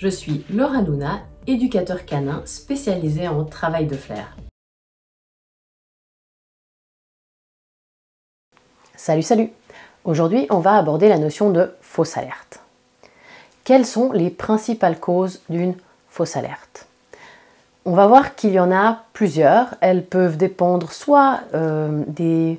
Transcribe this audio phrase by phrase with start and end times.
[0.00, 4.34] Je suis Laura Luna, éducateur canin spécialisé en travail de flair.
[8.96, 9.50] Salut, salut
[10.06, 12.60] Aujourd'hui, on va aborder la notion de fausse alerte.
[13.62, 15.74] Quelles sont les principales causes d'une
[16.08, 16.86] fausse alerte?
[17.84, 19.74] On va voir qu'il y en a plusieurs.
[19.82, 22.58] Elles peuvent dépendre soit euh, des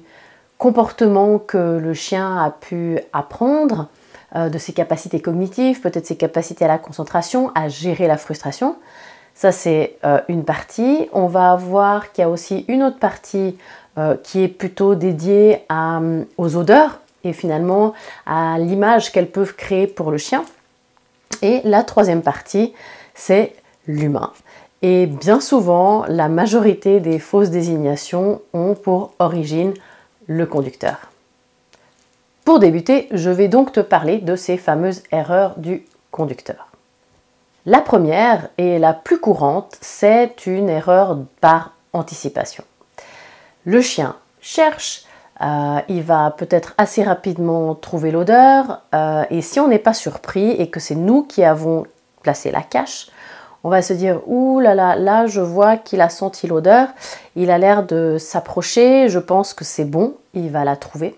[0.60, 3.88] comportements que le chien a pu apprendre,
[4.36, 8.78] euh, de ses capacités cognitives, peut-être ses capacités à la concentration, à gérer la frustration.
[9.36, 11.10] Ça, c'est euh, une partie.
[11.12, 13.58] On va voir qu'il y a aussi une autre partie
[13.98, 15.66] euh, qui est plutôt dédiée
[16.38, 17.94] aux odeurs et finalement
[18.26, 20.46] à l'image qu'elles peuvent créer pour le chien.
[21.42, 22.74] Et la troisième partie,
[23.14, 23.54] c'est
[23.86, 24.32] l'humain.
[24.82, 29.74] Et bien souvent, la majorité des fausses désignations ont pour origine
[30.28, 31.11] le conducteur.
[32.52, 36.68] Pour débuter, je vais donc te parler de ces fameuses erreurs du conducteur.
[37.66, 42.66] La première et la plus courante, c'est une erreur par anticipation.
[43.64, 45.06] Le chien cherche,
[45.40, 50.52] euh, il va peut-être assez rapidement trouver l'odeur, euh, et si on n'est pas surpris
[50.52, 51.86] et que c'est nous qui avons
[52.22, 53.08] placé la cache,
[53.64, 56.90] on va se dire ouh là là, là je vois qu'il a senti l'odeur,
[57.38, 61.18] il a l'air de s'approcher, je pense que c'est bon, il va la trouver.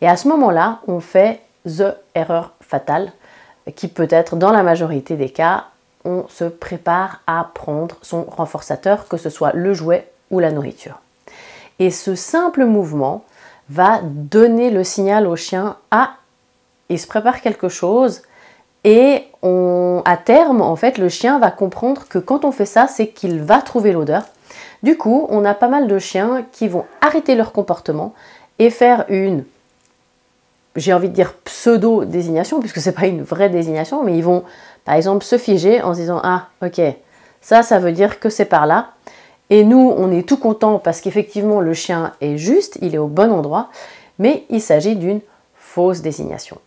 [0.00, 3.12] Et à ce moment-là, on fait the erreur fatale,
[3.76, 5.66] qui peut être dans la majorité des cas,
[6.04, 10.98] on se prépare à prendre son renforçateur, que ce soit le jouet ou la nourriture.
[11.78, 13.24] Et ce simple mouvement
[13.68, 16.12] va donner le signal au chien à
[16.88, 18.22] il se prépare quelque chose
[18.82, 23.08] et à terme, en fait, le chien va comprendre que quand on fait ça, c'est
[23.08, 24.24] qu'il va trouver l'odeur.
[24.82, 28.14] Du coup, on a pas mal de chiens qui vont arrêter leur comportement
[28.58, 29.44] et faire une
[30.76, 34.44] j'ai envie de dire pseudo-désignation, puisque ce n'est pas une vraie désignation, mais ils vont
[34.84, 36.80] par exemple se figer en se disant Ah, ok,
[37.40, 38.90] ça, ça veut dire que c'est par là.
[39.50, 43.08] Et nous, on est tout content parce qu'effectivement, le chien est juste, il est au
[43.08, 43.68] bon endroit,
[44.18, 45.20] mais il s'agit d'une
[45.56, 46.58] fausse désignation.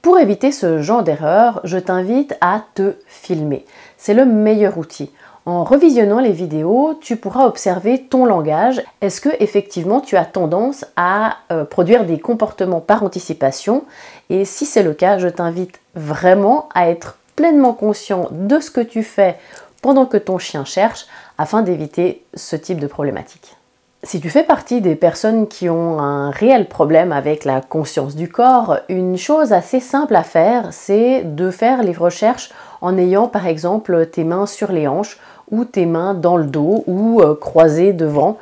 [0.00, 3.66] Pour éviter ce genre d'erreur, je t'invite à te filmer.
[3.98, 5.10] C'est le meilleur outil.
[5.46, 8.82] En revisionnant les vidéos, tu pourras observer ton langage.
[9.00, 13.84] Est-ce que effectivement tu as tendance à euh, produire des comportements par anticipation?
[14.28, 18.80] Et si c'est le cas, je t'invite vraiment à être pleinement conscient de ce que
[18.80, 19.38] tu fais
[19.82, 21.06] pendant que ton chien cherche
[21.38, 23.56] afin d'éviter ce type de problématique.
[24.02, 28.28] Si tu fais partie des personnes qui ont un réel problème avec la conscience du
[28.28, 33.46] corps, une chose assez simple à faire, c'est de faire les recherches en ayant par
[33.46, 35.18] exemple tes mains sur les hanches
[35.50, 38.38] ou tes mains dans le dos ou euh, croisées devant.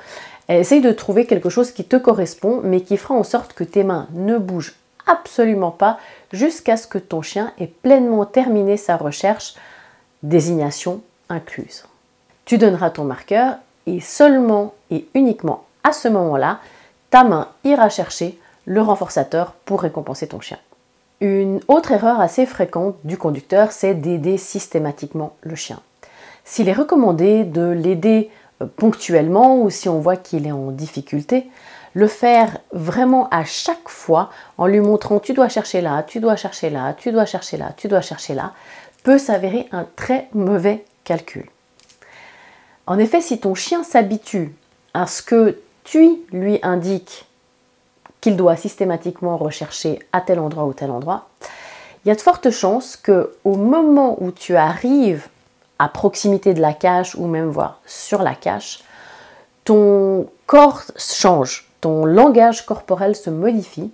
[0.48, 3.84] Essaye de trouver quelque chose qui te correspond mais qui fera en sorte que tes
[3.84, 4.74] mains ne bougent
[5.06, 5.98] absolument pas
[6.32, 9.54] jusqu'à ce que ton chien ait pleinement terminé sa recherche,
[10.22, 11.84] désignation incluse.
[12.44, 16.60] Tu donneras ton marqueur et seulement et uniquement à ce moment-là,
[17.10, 20.58] ta main ira chercher le renforçateur pour récompenser ton chien.
[21.20, 25.80] Une autre erreur assez fréquente du conducteur, c'est d'aider systématiquement le chien.
[26.44, 28.30] S'il est recommandé de l'aider
[28.62, 31.48] euh, ponctuellement ou si on voit qu'il est en difficulté,
[31.94, 36.36] le faire vraiment à chaque fois en lui montrant tu dois chercher là, tu dois
[36.36, 38.52] chercher là, tu dois chercher là, tu dois chercher là,
[39.04, 41.48] peut s'avérer un très mauvais calcul.
[42.86, 44.54] En effet, si ton chien s'habitue
[44.92, 47.26] à ce que tu lui indiques
[48.20, 51.28] qu'il doit systématiquement rechercher à tel endroit ou tel endroit,
[52.04, 55.28] il y a de fortes chances que au moment où tu arrives
[55.78, 58.80] à proximité de la cache ou même voir sur la cache,
[59.64, 63.90] ton corps change, ton langage corporel se modifie.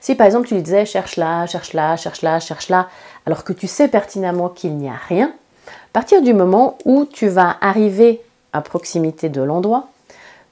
[0.00, 2.88] Si par exemple tu lui disais cherche là, cherche là, cherche là, cherche là,
[3.24, 5.32] alors que tu sais pertinemment qu'il n'y a rien,
[5.66, 8.22] à partir du moment où tu vas arriver
[8.52, 9.88] à proximité de l'endroit,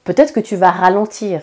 [0.03, 1.41] peut-être que tu vas ralentir,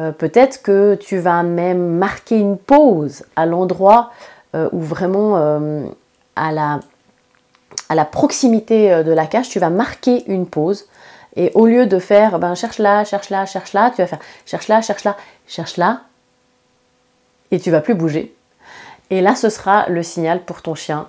[0.00, 4.10] euh, peut-être que tu vas même marquer une pause à l'endroit
[4.54, 5.86] euh, où vraiment euh,
[6.36, 6.80] à la
[7.88, 10.86] à la proximité euh, de la cache, tu vas marquer une pause.
[11.36, 14.18] Et au lieu de faire ben, cherche là, cherche là, cherche là, tu vas faire
[14.46, 15.16] cherche là, cherche là,
[15.46, 16.02] cherche là.
[17.50, 18.34] Et tu vas plus bouger.
[19.10, 21.06] Et là, ce sera le signal pour ton chien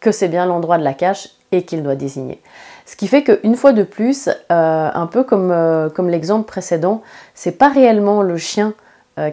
[0.00, 2.40] que c'est bien l'endroit de la cache et qu'il doit désigner.
[2.84, 7.02] Ce qui fait qu'une fois de plus, euh, un peu comme, euh, comme l'exemple précédent,
[7.34, 8.74] c'est pas réellement le chien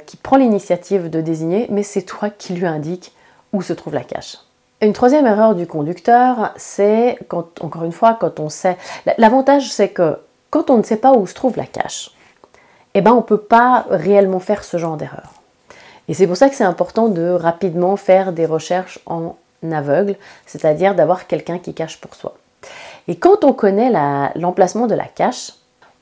[0.05, 3.13] qui prend l'initiative de désigner, mais c'est toi qui lui indique
[3.51, 4.37] où se trouve la cache.
[4.83, 8.77] Une troisième erreur du conducteur, c'est quand, encore une fois, quand on sait.
[9.17, 10.17] L'avantage, c'est que
[10.49, 12.11] quand on ne sait pas où se trouve la cache,
[12.93, 15.35] eh ben, on ne peut pas réellement faire ce genre d'erreur.
[16.09, 19.37] Et c'est pour ça que c'est important de rapidement faire des recherches en
[19.71, 22.33] aveugle, c'est-à-dire d'avoir quelqu'un qui cache pour soi.
[23.07, 23.89] Et quand on connaît
[24.35, 25.53] l'emplacement de la cache,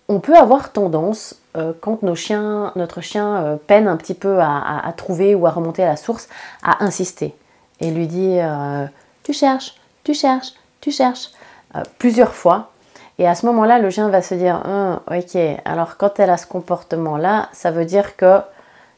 [0.10, 4.40] on peut avoir tendance, euh, quand nos chiens, notre chien euh, peine un petit peu
[4.42, 6.28] à, trouver ou à remonter à la source,
[6.64, 7.36] à insister
[7.82, 8.86] et lui dire euh,
[9.24, 11.30] Tu cherches, tu cherches, tu cherches,
[11.98, 12.72] plusieurs fois.
[13.20, 16.38] Et à ce moment-là, le chien va se dire hum, Ok, alors quand elle a
[16.38, 18.40] ce comportement-là, ça veut dire que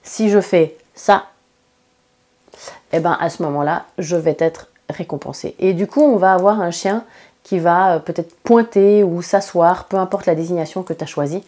[0.04, 1.26] si je fais ça,
[2.92, 5.56] et eh ben à ce moment-là, je vais être récompensé.
[5.60, 7.04] Et du coup, on va avoir un chien
[7.44, 11.44] qui va euh, peut-être pointer ou s'asseoir, peu importe la désignation que tu as choisie,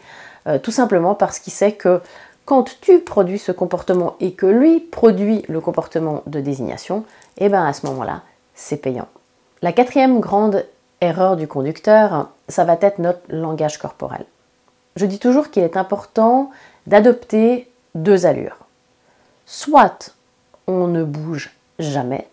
[0.48, 2.02] euh, tout simplement parce qu'il sait que
[2.46, 7.04] quand tu produis ce comportement et que lui produit le comportement de désignation,
[7.38, 8.22] et eh bien à ce moment-là,
[8.54, 9.08] c'est payant.
[9.62, 10.66] La quatrième grande
[11.02, 14.26] erreur du conducteur, ça va être notre langage corporel.
[14.96, 16.52] Je dis toujours qu'il est important
[16.88, 18.58] d'adopter deux allures.
[19.46, 20.16] Soit
[20.68, 22.28] on ne bouge jamais,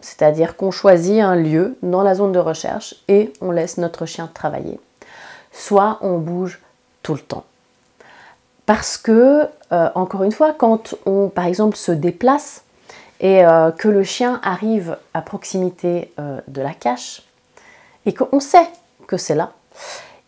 [0.00, 4.28] c'est-à-dire qu'on choisit un lieu dans la zone de recherche et on laisse notre chien
[4.32, 4.80] travailler.
[5.52, 6.60] Soit on bouge
[7.02, 7.44] tout le temps.
[8.66, 12.64] Parce que, euh, encore une fois, quand on, par exemple, se déplace
[13.20, 17.22] et euh, que le chien arrive à proximité euh, de la cache
[18.06, 18.68] et qu'on sait
[19.06, 19.52] que c'est là,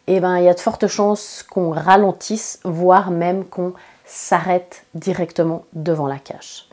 [0.06, 5.64] eh ben, il y a de fortes chances qu'on ralentisse, voire même qu'on s'arrête directement
[5.72, 6.66] devant la cache.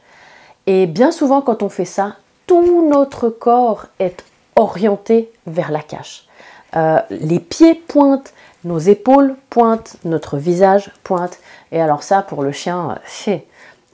[0.65, 2.15] Et bien souvent, quand on fait ça,
[2.47, 4.23] tout notre corps est
[4.55, 6.27] orienté vers la cache.
[6.75, 11.39] Euh, les pieds pointent, nos épaules pointent, notre visage pointe.
[11.71, 12.97] Et alors ça, pour le chien,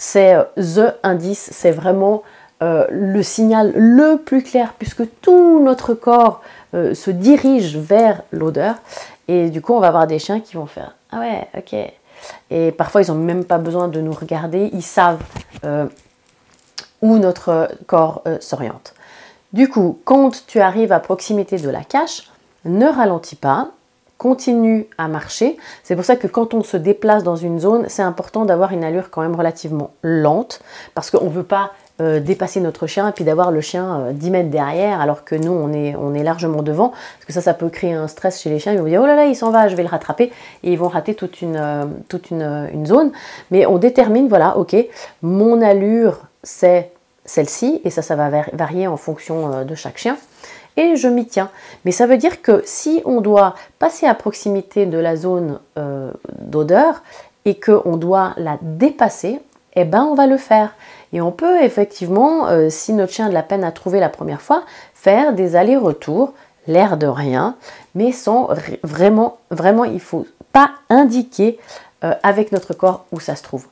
[0.04, 2.24] c'est euh, the indice, c'est vraiment
[2.62, 6.42] euh, le signal le plus clair puisque tout notre corps
[6.74, 8.74] se dirige vers l'odeur.
[9.28, 11.76] Et du coup, on va avoir des chiens qui vont faire Ah ouais, ok.
[12.50, 15.22] Et parfois, ils n'ont même pas besoin de nous regarder, ils savent
[17.04, 18.96] où notre corps euh, s'oriente.
[19.52, 22.24] Du coup, quand tu arrives à proximité de la cache,
[22.66, 23.72] ne ralentis pas,
[24.18, 25.58] continue à marcher.
[25.84, 28.84] C'est pour ça que quand on se déplace dans une zone, c'est important d'avoir une
[28.84, 30.62] allure quand même relativement lente,
[30.96, 31.72] parce qu'on ne veut pas
[32.02, 35.36] euh, dépasser notre chien et puis d'avoir le chien 10 euh, mètres derrière alors que
[35.36, 35.72] nous on
[36.14, 36.90] est, largement devant.
[36.90, 38.74] Parce que ça ça peut créer un stress chez les chiens.
[38.74, 40.32] Ils vont dire oh là là il s'en va je vais le rattraper.
[40.64, 41.62] Et ils vont rater toute une,
[42.08, 43.12] toute une, zone.
[43.52, 44.76] Mais on détermine voilà ok
[45.22, 46.92] mon allure c'est
[47.26, 50.18] celle-ci, et ça, ça va varier en fonction euh, de chaque chien,
[50.78, 51.50] et je m'y tiens.
[51.86, 56.12] Mais ça veut dire que si on doit passer à proximité de la zone euh,
[56.40, 57.04] d'odeur
[57.46, 59.42] et qu'on doit la dépasser,
[59.76, 60.76] eh ben on va le faire.
[61.12, 64.10] Et on peut effectivement, euh, si notre chien a de la peine à trouver la
[64.10, 66.34] première fois, faire des allers-retours,
[66.68, 67.56] l'air de rien,
[67.94, 68.50] mais sans
[68.84, 71.60] vraiment, vraiment, il faut pas indiquer
[72.22, 73.66] avec notre corps où ça se trouve.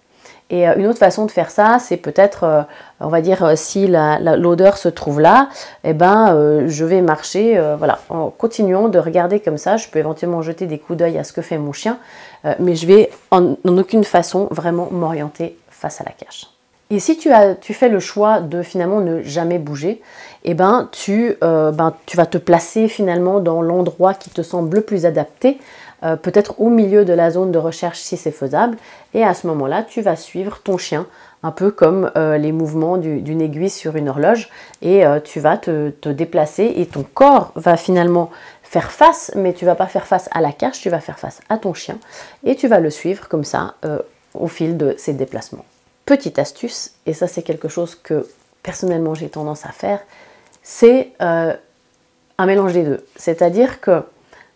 [0.51, 2.61] Et euh, une autre façon de faire ça, c'est peut-être, euh,
[2.99, 5.47] on va dire, euh, si l'odeur se trouve là,
[5.85, 9.77] eh ben, je vais marcher, voilà, en continuant de regarder comme ça.
[9.77, 11.97] Je peux éventuellement jeter des coups d'œil à ce que fait mon chien,
[12.59, 16.47] mais je vais en, aucune façon vraiment m'orienter face à la cache.
[16.89, 20.01] Et si tu, as, tu fais le choix de finalement ne jamais bouger,
[20.43, 24.81] eh ben, tu, ben, tu vas te placer finalement dans l'endroit qui te semble le
[24.81, 25.59] plus adapté
[26.03, 28.77] euh, peut-être au milieu de la zone de recherche si c'est faisable.
[29.13, 31.05] Et à ce moment-là, tu vas suivre ton chien,
[31.43, 34.49] un peu comme euh, les mouvements d'une aiguille sur une horloge,
[34.81, 38.31] et euh, tu vas te, déplacer et ton corps va finalement
[38.63, 41.41] faire face, mais tu vas pas faire face à la cache, tu vas faire face
[41.49, 41.97] à ton chien,
[42.43, 43.75] et tu vas le suivre comme ça
[44.33, 45.65] au fil de ses déplacements.
[46.05, 48.25] Petite astuce, et ça c'est quelque chose que
[48.63, 49.99] personnellement j'ai tendance à faire,
[50.63, 51.57] c'est un
[52.45, 53.05] mélange des deux.
[53.17, 54.03] C'est-à-dire que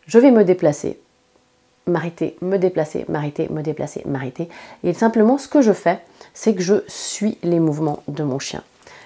[0.08, 0.98] je vais me déplacer,
[1.88, 4.50] m'arrêter, me déplacer, m'arrêter, me déplacer, m'arrêter.
[4.84, 6.00] Et simplement, ce que je fais,
[6.34, 8.64] c'est que je suis les mouvements de mon chien.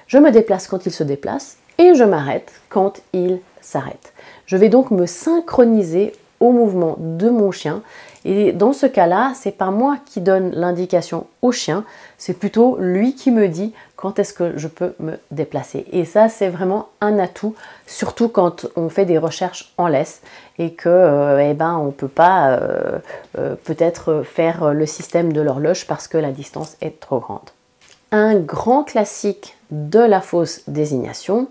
[0.07, 4.13] Je me déplace quand il se déplace et je m'arrête quand il s'arrête.
[4.45, 7.83] Je vais donc me synchroniser au mouvement de mon chien.
[8.25, 11.85] Et dans ce cas-là, c'est pas moi qui donne l'indication au chien,
[12.17, 15.85] c'est plutôt lui qui me dit quand est-ce que je peux me déplacer.
[15.91, 20.21] Et ça, c'est vraiment un atout, surtout quand on fait des recherches en laisse
[20.57, 22.99] et que euh, eh ben, on peut pas euh,
[23.37, 27.49] euh, peut-être faire le système de l'horloge parce que la distance est trop grande.
[28.11, 31.47] Un grand classique de la fausse désignation,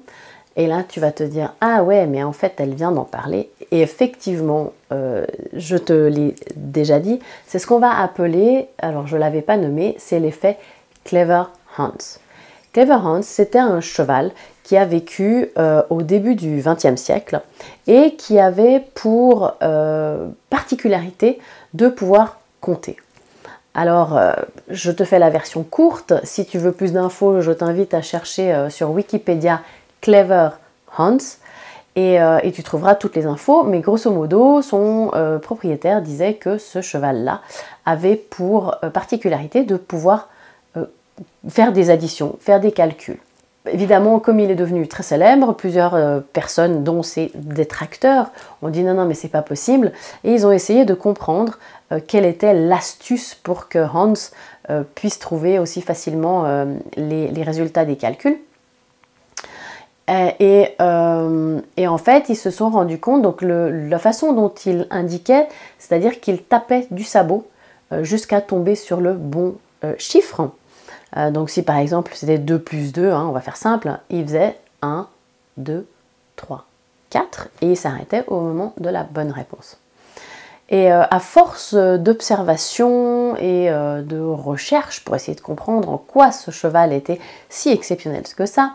[0.58, 3.48] et là, tu vas te dire, ah ouais, mais en fait, elle vient d'en parler.
[3.70, 9.14] Et effectivement, euh, je te l'ai déjà dit, c'est ce qu'on va appeler, alors je
[9.14, 10.58] ne l'avais pas nommé, c'est l'effet
[11.04, 11.44] Clever
[11.78, 11.92] Hans.
[12.72, 14.32] Clever Hans, c'était un cheval
[14.64, 17.40] qui a vécu euh, au début du XXe siècle
[17.86, 21.38] et qui avait pour euh, particularité
[21.72, 22.96] de pouvoir compter.
[23.74, 24.20] Alors,
[24.70, 26.12] je te fais la version courte.
[26.24, 29.60] Si tu veux plus d'infos, je t'invite à chercher sur Wikipédia
[30.00, 30.50] Clever
[30.96, 31.18] Hans.
[31.96, 32.20] Et,
[32.54, 35.10] tu trouveras toutes les infos, mais grosso modo, son
[35.42, 37.40] propriétaire disait que ce cheval-là
[37.84, 40.28] avait pour particularité de pouvoir
[41.48, 43.18] faire des additions, faire des calculs.
[43.72, 48.30] Évidemment, comme il est devenu très célèbre, plusieurs euh, personnes, dont ses détracteurs,
[48.62, 49.92] ont dit non, non, mais c'est pas possible.
[50.24, 51.58] Et ils ont essayé de comprendre
[51.92, 54.14] euh, quelle était l'astuce pour que Hans
[54.70, 56.44] euh, puisse trouver aussi facilement
[56.96, 58.38] les, résultats des calculs.
[60.08, 65.48] Et, en fait, ils se sont rendus compte, donc la façon dont il indiquait,
[65.78, 67.46] c'est-à-dire qu'il tapait du sabot
[68.02, 69.56] jusqu'à tomber sur le bon
[69.98, 70.50] chiffre.
[71.16, 74.24] Euh, donc si par exemple c'était 2 plus 2, hein, on va faire simple, il
[74.24, 75.08] faisait 1,
[75.56, 75.86] 2,
[76.36, 76.66] 3,
[77.10, 79.78] 4 et il s'arrêtait au moment de la bonne réponse.
[80.70, 86.30] Et euh, à force d'observation et euh, de recherche pour essayer de comprendre en quoi
[86.30, 88.74] ce cheval était si exceptionnel que ça,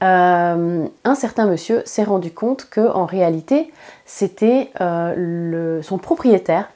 [0.00, 3.72] un certain monsieur s'est rendu compte que en réalité
[4.06, 6.68] c'était son propriétaire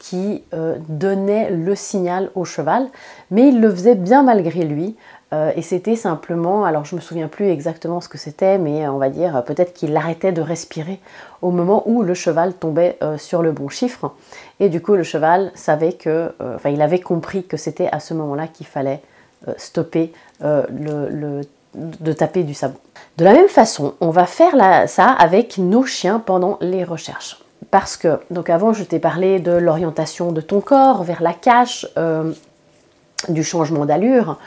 [0.00, 2.88] qui euh, donnait le signal au cheval,
[3.30, 4.96] mais il le faisait bien malgré lui.
[5.32, 8.98] Euh, et c'était simplement, alors je me souviens plus exactement ce que c'était, mais on
[8.98, 10.98] va dire peut-être qu'il arrêtait de respirer
[11.42, 14.12] au moment où le cheval tombait euh, sur le bon chiffre.
[14.58, 16.32] Et du coup, le cheval savait que,
[16.64, 19.02] il avait compris que c'était à ce moment-là qu'il fallait
[19.56, 21.42] stopper le,
[21.74, 22.78] de taper du sabot.
[23.16, 24.54] De la même façon, on va faire
[24.88, 27.38] ça avec nos chiens pendant les recherches
[27.70, 31.86] parce que, donc avant je t'ai parlé de l'orientation de ton corps vers la cache,
[31.96, 32.32] euh,
[33.28, 34.38] du changement d'allure,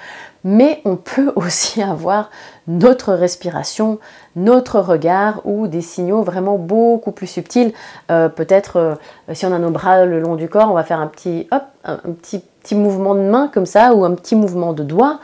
[0.44, 2.30] mais on peut aussi avoir
[2.68, 4.00] notre respiration,
[4.36, 7.74] notre regard ou des signaux vraiment beaucoup plus subtils.
[8.10, 8.96] Euh, peut-être euh,
[9.34, 11.64] si on a nos bras le long du corps, on va faire un petit, hop,
[11.84, 15.20] un petit, petit mouvement de main comme ça ou un petit mouvement de doigt.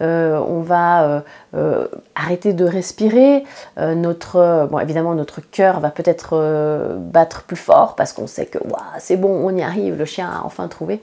[0.00, 1.20] Euh, on va euh,
[1.54, 1.86] euh,
[2.16, 3.44] arrêter de respirer,
[3.76, 8.58] notre, évidemment notre cœur va peut-être battre plus fort parce qu'on sait que
[8.98, 11.00] c'est bon, on y arrive, le chien a enfin trouvé.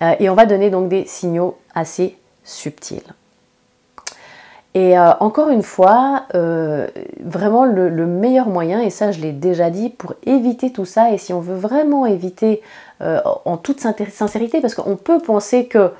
[0.00, 3.14] et on va donner donc des signaux assez subtils.
[4.74, 10.14] Et encore une fois, vraiment le, meilleur moyen, et ça je l'ai déjà dit, pour
[10.24, 12.62] éviter tout ça, et si on veut vraiment éviter
[13.00, 15.90] en toute sincérité, parce qu'on peut penser que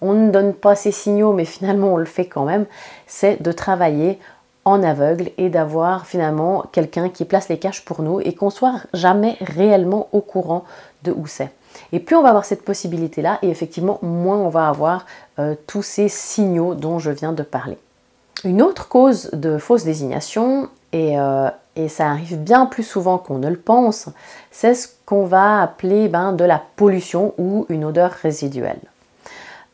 [0.00, 2.66] on ne donne pas ces signaux, mais finalement on le fait quand même,
[3.06, 4.18] c'est de travailler
[4.64, 8.80] en aveugle et d'avoir finalement quelqu'un qui place les caches pour nous et qu'on soit
[8.92, 10.64] jamais réellement au courant
[11.04, 11.52] de où c'est.
[11.92, 15.06] Et plus on va avoir cette possibilité-là, et effectivement, moins on va avoir
[15.38, 17.78] euh, tous ces signaux dont je viens de parler.
[18.44, 21.48] Une autre cause de fausse désignation, et, euh,
[21.88, 24.08] ça arrive bien plus souvent qu'on ne le pense,
[24.50, 28.80] c'est ce qu'on va appeler ben, de la pollution ou une odeur résiduelle.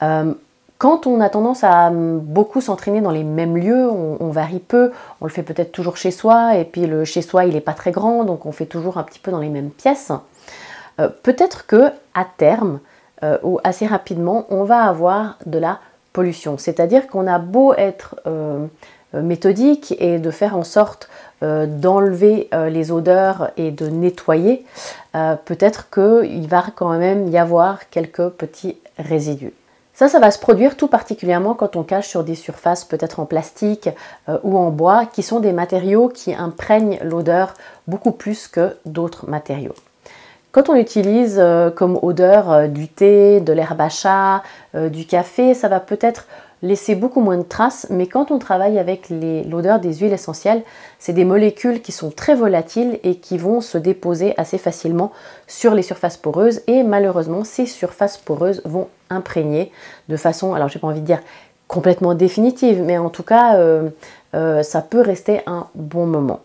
[0.03, 0.33] Euh,
[0.79, 4.91] quand on a tendance à beaucoup s'entraîner dans les mêmes lieux, on, varie peu,
[5.21, 7.73] on le fait peut-être toujours chez soi, et puis le chez soi il n'est pas
[7.73, 10.11] très grand, donc on fait toujours un petit peu dans les mêmes pièces.
[10.99, 12.81] Euh, peut-être que à terme
[13.23, 15.79] euh, ou assez rapidement, on va avoir de la
[16.13, 16.59] pollution.
[16.59, 18.17] C'est-à-dire qu'on a beau être
[19.15, 21.09] méthodique et de faire en sorte
[21.41, 24.67] d'enlever les odeurs et de nettoyer,
[25.15, 29.55] peut-être qu'il va quand même y avoir quelques petits résidus.
[29.95, 33.27] Ça, ça va se produire tout particulièrement quand on cache sur des surfaces peut-être en
[33.27, 33.91] plastique
[34.29, 37.55] euh, ou en bois, qui sont des matériaux qui imprègnent l'odeur
[37.87, 39.75] beaucoup plus que d'autres matériaux.
[40.51, 44.43] Quand on utilise euh, comme odeur euh, du thé, de l'herbe à chat,
[44.75, 46.27] du café, ça va peut-être
[46.63, 50.63] laisser beaucoup moins de traces, mais quand on travaille avec l'odeur des huiles essentielles,
[50.99, 55.13] c'est des molécules qui sont très volatiles et qui vont se déposer assez facilement
[55.47, 59.71] sur les surfaces poreuses et malheureusement ces surfaces poreuses vont imprégner
[60.09, 61.21] de façon, alors j'ai pas envie de dire
[61.73, 63.89] complètement définitive, mais en tout cas euh,
[64.35, 66.41] euh, ça peut rester un bon moment.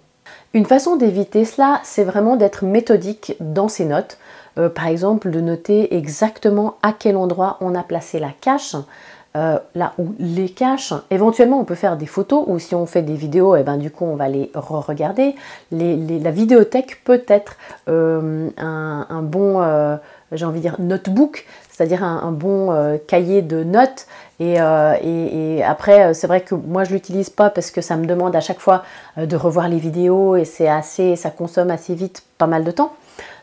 [0.54, 4.18] Une façon d'éviter cela, c'est vraiment d'être méthodique dans ses notes.
[4.58, 8.76] Euh, par exemple, de noter exactement à quel endroit on a placé la cache,
[9.76, 10.94] là où les caches.
[11.12, 13.78] Éventuellement, on peut faire des photos ou si on fait des vidéos, et eh ben,
[13.78, 15.36] du coup, on va les re-regarder.
[15.72, 17.56] la vidéothèque peut être
[17.86, 19.62] un, bon,
[20.32, 21.46] j'ai envie de dire, notebook,
[21.78, 24.08] c'est-à-dire un, bon cahier de notes.
[24.40, 28.36] Et, et après, c'est vrai que moi, je l'utilise pas parce que ça me demande
[28.36, 28.84] à chaque fois
[29.16, 32.94] de revoir les vidéos et c'est assez, ça consomme assez vite pas mal de temps.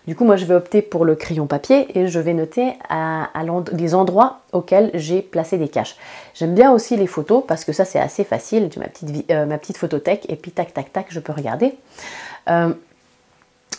[0.07, 3.31] Du coup, moi, je vais opter pour le crayon papier et je vais noter à,
[3.73, 5.97] les endroits auxquels j'ai placé des caches.
[6.35, 8.69] J'aime bien aussi les photos parce que ça, c'est assez facile.
[8.73, 11.75] J'ai ma petite, euh, ma petite photothèque et puis tac, tac, tac, je peux regarder.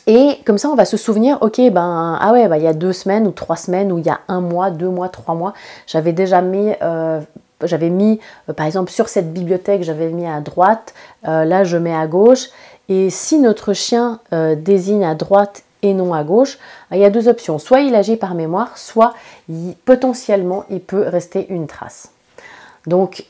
[0.07, 2.67] Euh, et comme ça, on va se souvenir, ok, ben, ah ouais, bah, il y
[2.67, 5.35] a deux semaines ou trois semaines ou il y a un mois, deux mois, trois
[5.35, 5.53] mois,
[5.87, 7.21] j'avais déjà mis euh,
[7.63, 8.19] j'avais mis,
[8.55, 12.49] par exemple, sur cette bibliothèque, j'avais mis à droite, là je mets à gauche.
[12.89, 14.19] Et si notre chien
[14.57, 16.59] désigne à droite et non à gauche,
[16.91, 17.57] il y a deux options.
[17.57, 19.13] Soit il agit par mémoire, soit
[19.85, 22.11] potentiellement il peut rester une trace.
[22.87, 23.25] Donc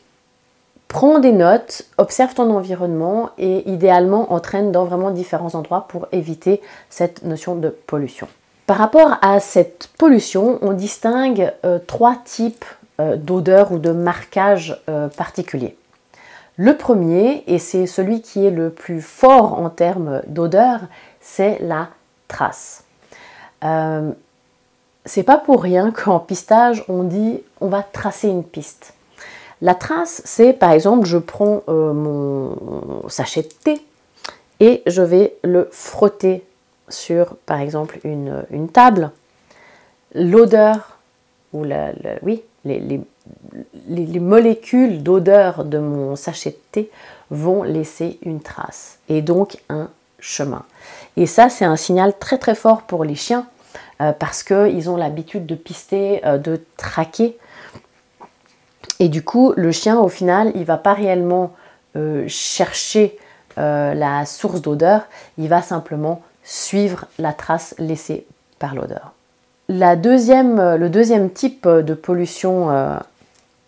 [0.87, 6.61] prends des notes, observe ton environnement et idéalement entraîne dans vraiment différents endroits pour éviter
[6.89, 8.27] cette notion de pollution.
[8.65, 12.65] Par rapport à cette pollution, on distingue euh, trois types
[12.99, 15.77] euh, d'odeurs ou de marquages euh, particuliers.
[16.57, 20.79] Le premier, et c'est celui qui est le plus fort en termes d'odeur,
[21.21, 21.89] c'est la
[22.27, 22.85] trace.
[25.05, 28.94] c'est pas pour rien qu'en pistage, on dit on va tracer une piste.
[29.65, 33.81] La trace, c'est par exemple, je prends euh, mon sachet de thé
[34.59, 36.43] et je vais le frotter
[36.87, 39.09] sur, par exemple, une, table.
[40.13, 40.99] L'odeur,
[41.51, 41.65] ou
[42.21, 42.79] oui, les,
[43.87, 46.91] les molécules d'odeur de mon sachet de thé
[47.31, 50.61] vont laisser une trace et donc un chemin.
[51.17, 53.47] Et ça, c'est un signal très très fort pour les chiens
[53.99, 57.35] euh, parce qu'ils ont l'habitude de pister, euh, de traquer
[58.99, 61.53] et du coup, le chien, au final, il va pas réellement
[61.95, 63.17] euh, chercher
[63.57, 68.25] euh, la source d'odeur, il va simplement suivre la trace laissée
[68.59, 69.13] par l'odeur.
[69.67, 72.69] La deuxième, euh, le deuxième type de pollution,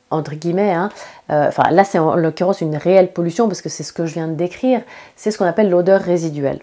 [0.09, 0.89] entre guillemets, hein,
[1.29, 4.27] enfin là c'est en l'occurrence une réelle pollution parce que c'est ce que je viens
[4.27, 4.81] de décrire,
[5.15, 6.59] c'est ce qu'on appelle l'odeur résiduelle.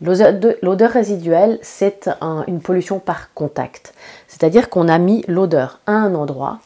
[0.00, 2.10] L'odeur résiduelle, c'est
[2.46, 3.94] une pollution par contact.
[4.28, 6.58] C'est-à-dire qu'on a mis l'odeur à un endroit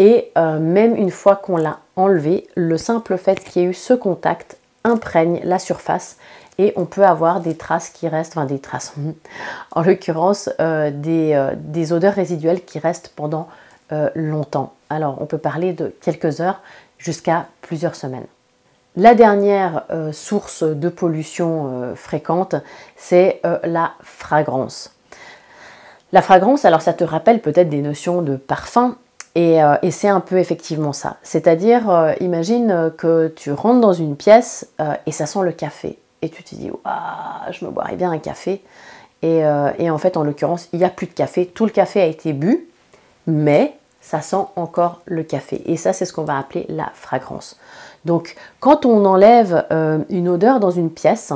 [0.00, 3.74] et euh, même une fois qu'on l'a enlevé, le simple fait qu'il y ait eu
[3.74, 6.16] ce contact imprègne la surface
[6.56, 8.94] et on peut avoir des traces qui restent, enfin des traces,
[9.72, 13.48] en l'occurrence euh, euh, des, odeurs résiduelles qui restent pendant
[14.14, 14.72] longtemps.
[14.88, 16.60] Alors on peut parler de quelques heures
[16.96, 18.26] jusqu'à plusieurs semaines.
[18.94, 22.54] La dernière source de pollution fréquente,
[22.96, 24.94] c'est la fragrance.
[26.12, 28.96] La fragrance, alors ça te rappelle peut-être des notions de parfum,
[29.38, 31.16] euh, et, c'est un peu effectivement ça.
[31.22, 35.98] C'est-à-dire, euh, imagine que tu rentres dans une pièce euh, et ça sent le café.
[36.22, 36.70] Et tu te dis,
[37.50, 38.62] je me boirais bien un café.
[39.22, 39.40] Et,
[39.78, 41.46] et en fait, en l'occurrence, il n'y a plus de café.
[41.46, 42.68] Tout le café a été bu,
[43.26, 45.62] mais ça sent encore le café.
[45.64, 47.58] Et ça, c'est ce qu'on va appeler la fragrance.
[48.04, 49.64] Donc, quand on enlève
[50.10, 51.32] une odeur dans une pièce,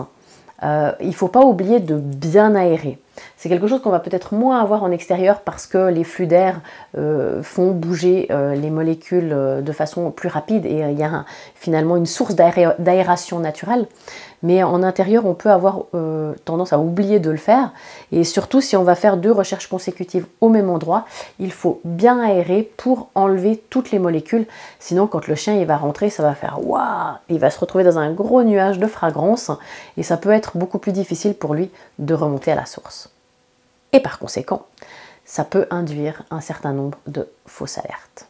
[0.62, 2.98] il ne faut pas oublier de bien aérer.
[3.36, 6.60] C'est quelque chose qu'on va peut-être moins avoir en extérieur parce que les flux d'air
[6.96, 11.24] euh, font bouger euh, les molécules euh, de façon plus rapide et il y a
[11.54, 13.86] finalement une source d'aération naturelle.
[14.42, 15.84] Mais en intérieur, on peut avoir
[16.44, 17.72] tendance à oublier de le faire.
[18.12, 21.06] Et surtout, si on va faire deux recherches consécutives au même endroit,
[21.38, 24.46] il faut bien aérer pour enlever toutes les molécules.
[24.80, 27.84] Sinon, quand le chien il va rentrer, ça va faire waouh Il va se retrouver
[27.84, 29.50] dans un gros nuage de fragrance
[29.96, 33.03] et ça peut être beaucoup plus difficile pour lui de remonter à la source.
[33.94, 34.66] Et par conséquent,
[35.24, 38.26] ça peut induire un certain nombre de fausses alertes.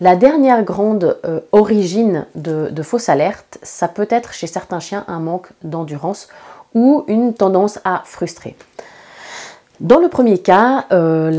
[0.00, 5.18] La dernière grande euh, origine de, fausses alertes, ça peut être chez certains chiens un
[5.18, 6.28] manque d'endurance
[6.74, 8.54] ou une tendance à frustrer.
[9.80, 11.30] Dans le premier cas, euh,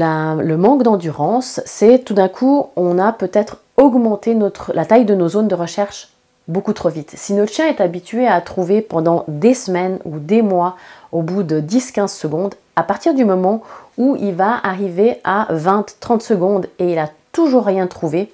[0.41, 4.37] le manque d'endurance, c'est tout d'un coup, on a peut-être augmenté
[4.73, 6.09] la taille de nos zones de recherche
[6.49, 7.13] beaucoup trop vite.
[7.15, 10.75] Si notre chien est habitué à trouver pendant des semaines ou des mois
[11.11, 13.61] au bout de 10-15 secondes, à partir du moment
[13.97, 18.31] où il va arriver à 20-30 secondes et il a toujours rien trouvé,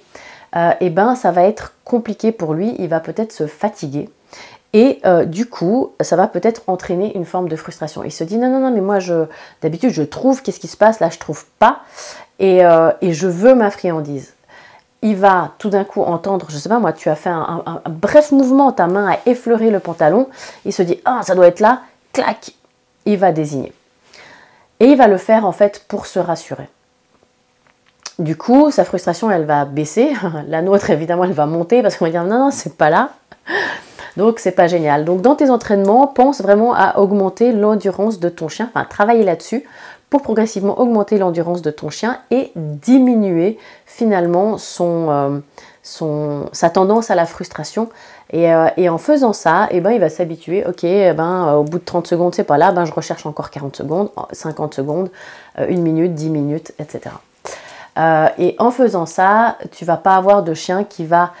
[0.56, 4.08] euh, eh ben ça va être compliqué pour lui, il va peut-être se fatiguer.
[4.72, 8.04] Et euh, du coup, ça va peut-être entraîner une forme de frustration.
[8.04, 8.98] Il se dit non, non, non, mais moi,
[9.62, 11.80] d'habitude, je trouve, qu'est-ce qui se passe Là, je trouve pas.
[12.38, 14.34] Et, euh, je veux ma friandise.
[15.06, 18.32] Il va tout d'un coup entendre, je sais pas moi, tu as fait un, bref
[18.32, 20.28] mouvement, ta main a effleuré le pantalon.
[20.64, 21.82] Il se dit ah, ça doit être là.
[22.12, 22.50] Clac,
[23.04, 23.72] il va désigner.
[24.80, 26.68] Et il va le faire en fait pour se rassurer.
[28.18, 30.12] Du coup, sa frustration, elle va baisser.
[30.48, 33.10] La nôtre, évidemment, elle va monter parce qu'on va dire non, non, c'est pas là.
[34.16, 35.04] Donc, c'est pas génial.
[35.04, 39.62] Donc, dans tes entraînements, pense vraiment à augmenter l'endurance de ton chien, enfin, travailler là-dessus
[40.18, 45.38] progressivement augmenter l'endurance de ton chien et diminuer finalement son, euh,
[45.82, 47.88] son, sa tendance à la frustration
[48.34, 51.62] euh, et, en faisant ça, eh ben, il va s'habituer, ok, eh ben, euh, au
[51.62, 55.10] bout de 30 secondes, c'est pas là, ben, je recherche encore 40 secondes, 50 secondes,
[55.56, 57.14] 1 euh, minute, 10 minutes, etc.
[58.38, 61.32] et en faisant ça, tu vas pas avoir de chien qui va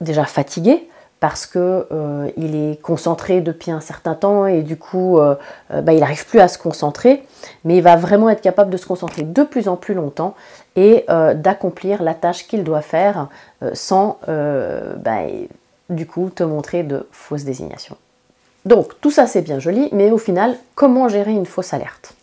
[0.00, 0.88] déjà fatiguer,
[1.26, 5.34] parce que euh, il est concentré depuis un certain temps et du coup euh,
[5.82, 7.24] bah, il n'arrive plus à se concentrer,
[7.64, 10.36] mais il va vraiment être capable de se concentrer de plus en plus longtemps
[10.76, 13.26] et d'accomplir la tâche qu'il doit faire
[13.72, 15.22] sans bah,
[15.90, 17.96] du coup te montrer de fausses désignations.
[18.64, 22.15] Donc tout ça c'est bien joli, mais au final, comment gérer une fausse alerte?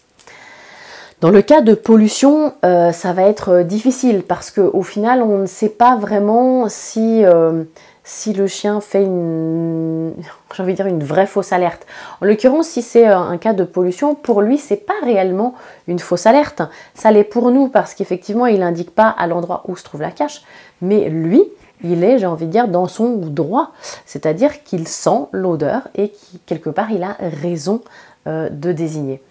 [1.24, 5.38] Dans le cas de pollution, euh, ça va être euh, difficile parce qu'au final, on
[5.38, 7.64] ne sait pas vraiment si, euh,
[8.04, 10.12] si le chien fait une,
[10.54, 11.88] j'ai envie de dire une vraie fausse alerte.
[12.20, 15.54] En l'occurrence, si c'est un cas de pollution, pour lui, c'est pas réellement
[15.88, 16.62] une fausse alerte.
[16.94, 20.12] Ça l'est pour nous parce qu'effectivement, il n'indique pas à l'endroit où se trouve la
[20.12, 20.42] cache,
[20.82, 21.42] mais lui,
[21.86, 23.72] il est, j'ai envie de dire, dans son droit.
[24.06, 26.12] C'est-à-dire qu'il sent l'odeur et
[26.48, 27.80] quelque part, il a raison
[28.26, 29.22] de désigner.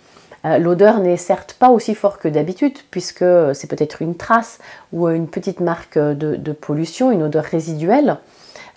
[0.45, 3.25] Euh, l'odeur n'est certes pas aussi forte que d'habitude, puisque
[3.55, 4.59] c'est peut-être une trace
[4.93, 8.19] ou une petite marque de, pollution, une odeur résiduelle.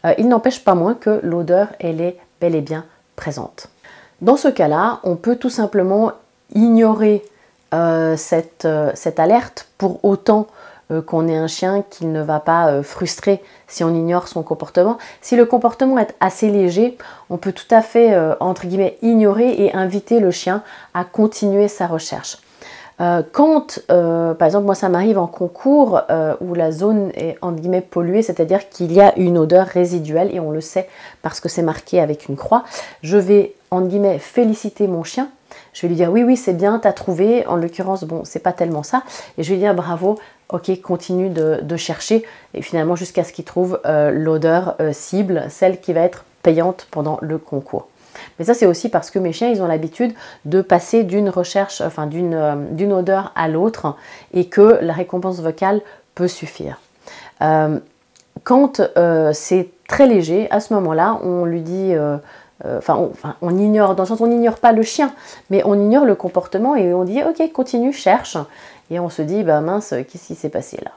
[0.06, 3.70] Euh, il n'empêche pas moins que l'odeur, elle est bel et bien présente.
[4.22, 6.12] Dans ce cas-là, on peut tout simplement
[6.54, 7.24] ignorer
[7.74, 8.66] euh, cette,
[9.18, 10.48] alerte pour autant
[11.02, 14.98] qu'on ait un chien qui ne va pas euh, frustrer si on ignore son comportement.
[15.22, 16.98] Si le comportement est assez léger,
[17.30, 21.68] on peut tout à fait, euh, entre guillemets, ignorer et inviter le chien à continuer
[21.68, 22.38] sa recherche.
[23.34, 26.02] quand, par exemple, moi ça m'arrive en concours
[26.40, 30.40] où la zone est entre guillemets polluée, c'est-à-dire qu'il y a une odeur résiduelle et
[30.40, 30.88] on le sait
[31.22, 32.64] parce que c'est marqué avec une croix,
[33.02, 35.28] je vais entre guillemets féliciter mon chien
[35.76, 37.46] je vais lui dire oui, oui, c'est bien, t'as trouvé.
[37.48, 39.04] En l'occurrence, bon, c'est pas tellement ça.
[39.38, 40.18] Et je vais lui dire bravo,
[40.50, 42.24] ok, continue de, chercher.
[42.54, 46.88] Et finalement, jusqu'à ce qu'il trouve euh, l'odeur euh, cible, celle qui va être payante
[46.92, 47.90] pendant le concours.
[48.40, 50.14] Mais ça, c'est aussi parce que mes chiens, ils ont l'habitude
[50.46, 53.98] de passer d'une recherche, enfin d'une euh, odeur à l'autre
[54.34, 55.82] et que la récompense vocale
[56.16, 56.80] peut suffire.
[58.46, 58.82] quand
[59.34, 61.94] c'est très léger, à ce moment-là, on lui dit
[62.64, 65.14] euh, enfin, on, ignore, dans le sens on n'ignore pas le chien,
[65.50, 68.38] mais on ignore le comportement et on dit ok, continue, cherche.
[68.92, 70.92] Et on se dit, bah mince, qu'est-ce qui s'est passé là?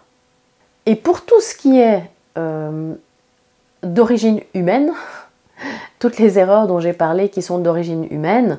[0.87, 2.03] Et pour tout ce qui est
[2.37, 2.95] euh,
[3.83, 4.93] d'origine humaine,
[5.99, 8.59] toutes les erreurs dont j'ai parlé qui sont d'origine humaine,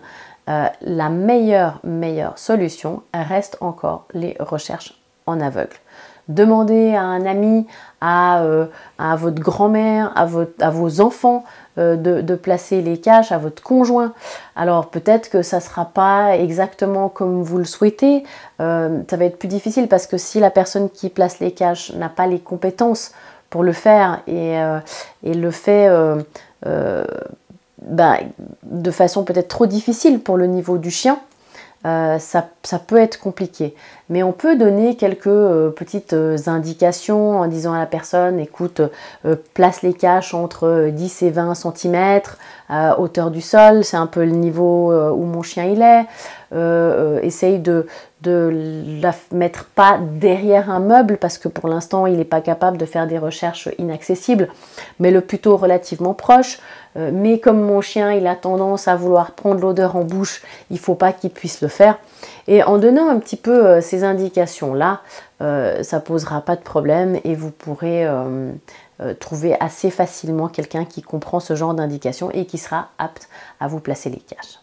[0.49, 5.75] euh, la meilleure, meilleure solution reste encore les recherches en aveugle.
[6.29, 7.67] Demandez à un ami,
[8.01, 8.43] à,
[8.97, 11.43] à votre grand-mère, à, vos enfants
[11.79, 14.13] euh, de, placer les caches à votre conjoint.
[14.55, 18.23] Alors peut-être que ça ne sera pas exactement comme vous le souhaitez.
[18.59, 21.93] Euh, ça va être plus difficile parce que si la personne qui place les caches
[21.93, 23.13] n'a pas les compétences
[23.49, 24.79] pour le faire et, euh,
[25.23, 25.89] le fait
[27.81, 28.17] bah,
[28.63, 31.17] de façon peut-être trop difficile pour le niveau du chien,
[31.85, 32.49] euh, ça,
[32.85, 33.73] peut être compliqué.
[34.09, 38.81] Mais on peut donner quelques euh, petites euh, indications en disant à la personne, écoute,
[39.53, 42.21] place les caches entre 10 et 20 cm,
[42.97, 46.05] hauteur du sol, c'est un peu le niveau où mon chien il est.
[46.51, 47.85] essaye de
[48.23, 52.85] la mettre pas derrière un meuble parce que pour l'instant il n'est pas capable de
[52.85, 54.49] faire des recherches inaccessibles,
[54.99, 56.59] mais le plutôt relativement proche.
[56.97, 60.79] Euh, mais comme mon chien, il a tendance à vouloir prendre l'odeur en bouche, il
[60.79, 61.99] faut pas qu'il puisse le faire.
[62.47, 65.01] Et en donnant un petit peu euh, ces indications-là,
[65.41, 68.07] euh, ça posera pas de problème et vous pourrez
[69.19, 73.29] trouver assez facilement quelqu'un qui comprend ce genre d'indications et qui sera apte
[73.61, 74.59] à vous placer les caches.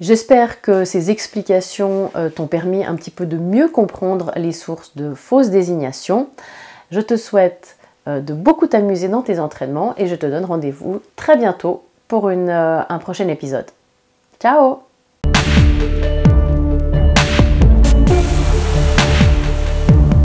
[0.00, 5.14] J'espère que ces explications t'ont permis un petit peu de mieux comprendre les sources de
[5.14, 6.28] fausses désignations.
[6.90, 7.76] Je te souhaite
[8.08, 12.28] euh, de beaucoup t'amuser dans tes entraînements et je te donne rendez-vous très bientôt pour
[12.28, 13.66] euh, un prochain épisode.
[14.40, 14.85] Ciao